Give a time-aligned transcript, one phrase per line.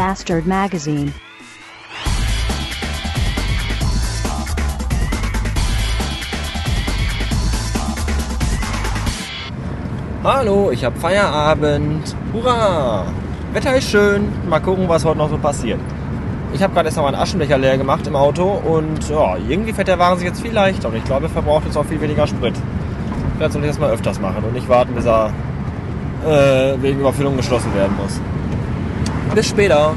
[0.00, 1.12] Bastard Magazine.
[10.24, 12.16] Hallo, ich habe Feierabend.
[12.32, 13.04] Hurra!
[13.52, 14.32] Wetter ist schön.
[14.48, 15.78] Mal gucken, was heute noch so passiert.
[16.54, 19.88] Ich habe gerade erst noch einen Aschenbecher leer gemacht im Auto und ja, irgendwie fährt
[19.88, 22.26] der Wagen sich jetzt viel leichter und ich glaube, er verbraucht jetzt auch viel weniger
[22.26, 22.54] Sprit.
[23.36, 25.30] Vielleicht soll ich das mal öfters machen und nicht warten, bis er
[26.26, 28.18] äh, wegen Überfüllung geschlossen werden muss.
[29.34, 29.96] Bis später.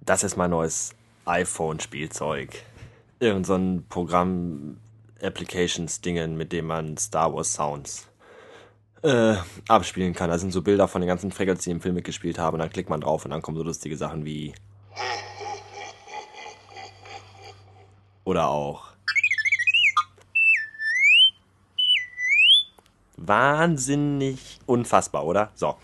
[0.00, 0.94] Das ist mein neues
[1.26, 2.64] iPhone-Spielzeug.
[3.20, 4.78] Irgend so ein Programm,
[5.22, 8.08] Applications-Dingen, mit dem man Star Wars Sounds
[9.02, 9.34] äh,
[9.68, 10.30] abspielen kann.
[10.30, 12.54] Da sind so Bilder von den ganzen Fraggles, die im Film mitgespielt haben.
[12.54, 14.54] Und dann klickt man drauf und dann kommen so lustige Sachen wie.
[18.24, 18.90] Oder auch.
[23.16, 25.50] Wahnsinnig unfassbar, oder?
[25.54, 25.76] So.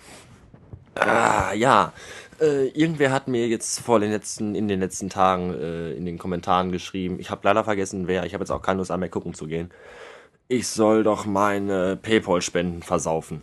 [0.95, 1.93] Ah, ja.
[2.41, 6.19] Äh, irgendwer hat mir jetzt vor den letzten, in den letzten Tagen äh, in den
[6.19, 7.19] Kommentaren geschrieben.
[7.19, 8.25] Ich habe leider vergessen, wer.
[8.25, 9.71] Ich habe jetzt auch keine Lust an mehr gucken zu gehen.
[10.49, 13.43] Ich soll doch meine PayPal-Spenden versaufen.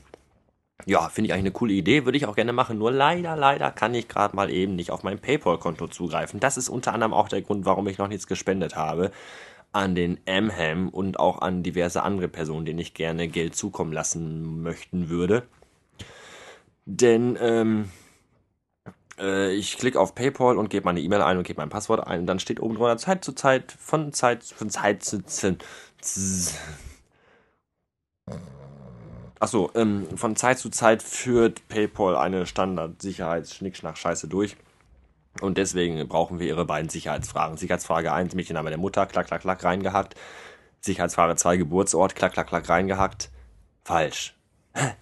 [0.86, 2.78] Ja, finde ich eigentlich eine coole Idee, würde ich auch gerne machen.
[2.78, 6.40] Nur leider, leider kann ich gerade mal eben nicht auf mein PayPal-Konto zugreifen.
[6.40, 9.12] Das ist unter anderem auch der Grund, warum ich noch nichts gespendet habe
[9.72, 14.62] an den Amham und auch an diverse andere Personen, denen ich gerne Geld zukommen lassen
[14.62, 15.44] möchten würde.
[16.86, 17.90] Denn ähm,
[19.18, 22.22] äh, ich klicke auf PayPal und gebe meine E-Mail ein und gebe mein Passwort ein
[22.22, 25.64] und dann steht oben drunter Zeit zu Zeit, von Zeit, von Zeit zu Zeit.
[29.44, 34.56] Achso, ähm, von Zeit zu Zeit führt PayPal eine Standard-Sicherheits-Schnickschnack-Scheiße durch.
[35.42, 37.58] Und deswegen brauchen wir ihre beiden Sicherheitsfragen.
[37.58, 40.16] Sicherheitsfrage 1, Mädchenname der Mutter, klack, klack, klack, reingehackt.
[40.80, 43.32] Sicherheitsfrage 2, Geburtsort, klack, klack, klack, reingehackt.
[43.84, 44.34] Falsch.
[44.76, 44.94] Hä?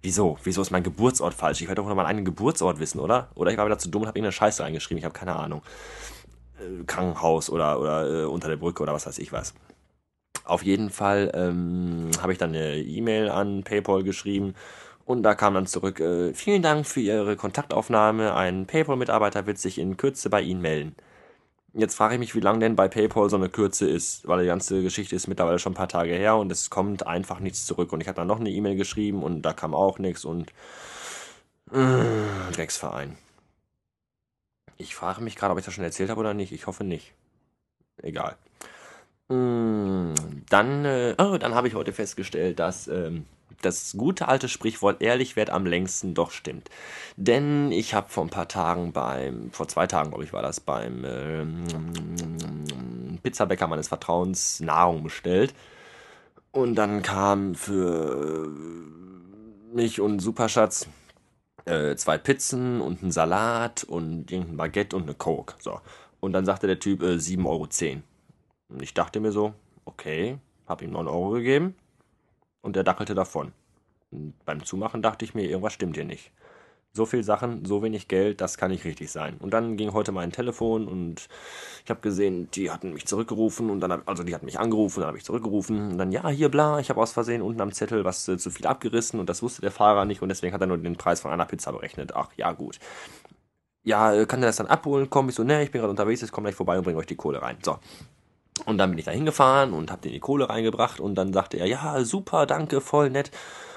[0.00, 0.38] Wieso?
[0.44, 1.60] Wieso ist mein Geburtsort falsch?
[1.60, 3.30] Ich werde doch noch meinen eigenen Geburtsort wissen, oder?
[3.34, 4.98] Oder ich war wieder zu dumm und habe irgendeine Scheiße reingeschrieben.
[5.00, 5.62] Ich habe keine Ahnung.
[6.60, 9.54] Äh, Krankenhaus oder, oder äh, unter der Brücke oder was weiß ich was.
[10.44, 14.54] Auf jeden Fall ähm, habe ich dann eine E-Mail an PayPal geschrieben
[15.04, 18.34] und da kam dann zurück, äh, vielen Dank für Ihre Kontaktaufnahme.
[18.34, 20.96] Ein PayPal-Mitarbeiter wird sich in Kürze bei Ihnen melden.
[21.74, 24.46] Jetzt frage ich mich, wie lang denn bei PayPal so eine Kürze ist, weil die
[24.46, 27.92] ganze Geschichte ist mittlerweile schon ein paar Tage her und es kommt einfach nichts zurück.
[27.92, 30.52] Und ich habe dann noch eine E-Mail geschrieben und da kam auch nichts und
[31.72, 33.16] äh, Drecksverein.
[34.76, 36.52] Ich frage mich gerade, ob ich das schon erzählt habe oder nicht.
[36.52, 37.14] Ich hoffe nicht.
[38.02, 38.36] Egal.
[39.28, 40.11] Mm,
[40.52, 43.26] dann, äh, oh, dann habe ich heute festgestellt, dass ähm,
[43.62, 46.68] das gute alte Sprichwort ehrlich wird am längsten doch stimmt.
[47.16, 50.60] Denn ich habe vor ein paar Tagen beim, vor zwei Tagen glaube ich war das,
[50.60, 51.64] beim ähm,
[53.22, 55.54] Pizzabäcker meines Vertrauens Nahrung bestellt.
[56.50, 58.48] Und dann kam für
[59.72, 60.86] mich und Superschatz
[61.64, 65.54] äh, zwei Pizzen und ein Salat und irgendein Baguette und eine Coke.
[65.60, 65.80] So.
[66.20, 67.68] Und dann sagte der Typ äh, 7,10 Euro.
[68.68, 69.54] Und ich dachte mir so,
[69.84, 71.74] okay, habe ihm 9 Euro gegeben
[72.62, 73.52] und der dackelte davon.
[74.10, 76.30] Und beim Zumachen dachte ich mir, irgendwas stimmt hier nicht.
[76.94, 79.38] So viel Sachen, so wenig Geld, das kann nicht richtig sein.
[79.38, 81.26] Und dann ging heute mein Telefon und
[81.84, 85.08] ich habe gesehen, die hatten mich zurückgerufen und dann, also die hatten mich angerufen, dann
[85.08, 88.04] habe ich zurückgerufen und dann, ja, hier bla, ich habe aus Versehen unten am Zettel
[88.04, 90.66] was äh, zu viel abgerissen und das wusste der Fahrer nicht und deswegen hat er
[90.66, 92.14] nur den Preis von einer Pizza berechnet.
[92.14, 92.78] Ach, ja, gut.
[93.84, 95.08] Ja, äh, kann der das dann abholen?
[95.08, 97.06] Komm, ich so, ne, ich bin gerade unterwegs, jetzt komm gleich vorbei und bring euch
[97.06, 97.56] die Kohle rein.
[97.62, 97.78] So.
[98.64, 101.56] Und dann bin ich da hingefahren und habe den die Kohle reingebracht und dann sagte
[101.58, 103.30] er, ja, super, danke, voll nett.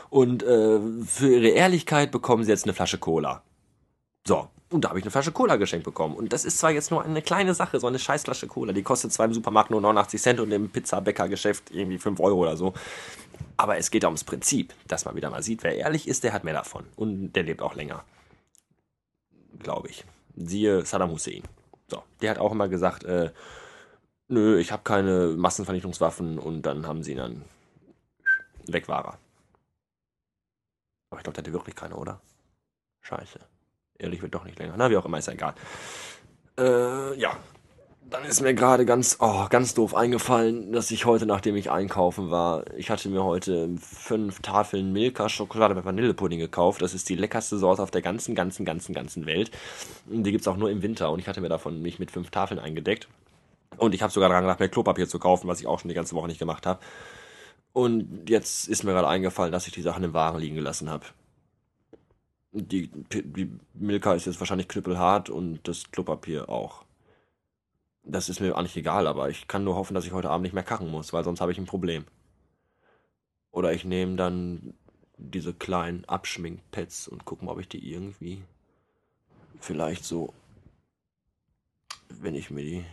[0.09, 3.41] Und äh, für ihre Ehrlichkeit bekommen sie jetzt eine Flasche Cola.
[4.27, 6.15] So, und da habe ich eine Flasche Cola geschenkt bekommen.
[6.15, 8.73] Und das ist zwar jetzt nur eine kleine Sache, so eine Scheißflasche Cola.
[8.73, 12.57] Die kostet zwar im Supermarkt nur 89 Cent und im Pizzabäckergeschäft irgendwie 5 Euro oder
[12.57, 12.73] so.
[13.57, 16.43] Aber es geht ums Prinzip, dass man wieder mal sieht, wer ehrlich ist, der hat
[16.43, 16.85] mehr davon.
[16.95, 18.03] Und der lebt auch länger.
[19.59, 20.03] Glaube ich.
[20.35, 21.43] Siehe Saddam Hussein.
[21.87, 23.29] So, der hat auch immer gesagt, äh,
[24.27, 27.45] nö, ich habe keine Massenvernichtungswaffen und dann haben sie ihn dann
[28.67, 29.17] weg war er.
[31.09, 32.19] Aber ich glaube, der hatte wirklich keine, oder?
[33.01, 33.39] Scheiße.
[33.99, 34.73] Ehrlich wird doch nicht länger.
[34.77, 35.53] Na, wie auch immer, ist ja egal.
[36.57, 37.37] Äh, ja.
[38.07, 42.29] Dann ist mir gerade ganz, oh, ganz doof eingefallen, dass ich heute, nachdem ich einkaufen
[42.29, 46.83] war, ich hatte mir heute fünf Tafeln Milka Schokolade mit Vanillepudding gekauft.
[46.83, 49.49] Das ist die leckerste Sorte auf der ganzen, ganzen, ganzen, ganzen Welt.
[50.05, 52.59] Die gibt's auch nur im Winter und ich hatte mir davon mich mit fünf Tafeln
[52.59, 53.07] eingedeckt.
[53.77, 55.95] Und ich habe sogar daran gedacht, mir Klopapier zu kaufen, was ich auch schon die
[55.95, 56.79] ganze Woche nicht gemacht habe.
[57.73, 61.05] Und jetzt ist mir gerade eingefallen, dass ich die Sachen im Wagen liegen gelassen habe.
[62.53, 66.85] Die, die Milka ist jetzt wahrscheinlich knüppelhart und das Klopapier auch.
[68.03, 70.53] Das ist mir eigentlich egal, aber ich kann nur hoffen, dass ich heute Abend nicht
[70.53, 72.05] mehr kacken muss, weil sonst habe ich ein Problem.
[73.51, 74.73] Oder ich nehme dann
[75.17, 78.43] diese kleinen Abschminkpads und gucke mal, ob ich die irgendwie
[79.59, 80.33] vielleicht so,
[82.09, 82.85] wenn ich mir die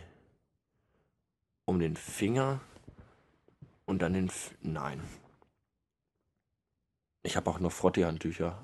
[1.73, 2.59] um den Finger
[3.85, 4.27] und dann den...
[4.27, 5.01] F Nein.
[7.23, 8.63] Ich habe auch noch Frottee-Handtücher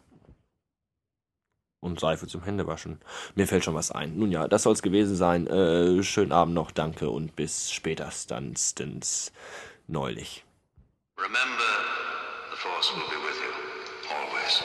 [1.79, 2.99] und Seife zum Händewaschen.
[3.35, 4.17] Mir fällt schon was ein.
[4.17, 5.47] Nun ja, das soll es gewesen sein.
[5.47, 9.31] Äh, schönen Abend noch, danke und bis spätestens
[9.87, 10.45] neulich.
[11.17, 11.71] Remember,
[12.51, 13.51] the force will be with you,
[14.13, 14.63] always.